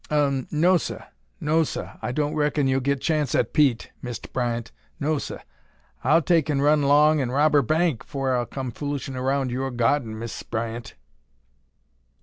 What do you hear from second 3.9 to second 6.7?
Mist' Bryant. No, seh. I'll take an'